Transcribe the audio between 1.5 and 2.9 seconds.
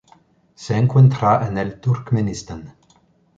el Turkmenistán.